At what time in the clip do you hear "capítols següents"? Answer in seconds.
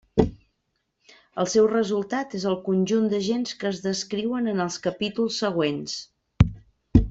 4.89-6.03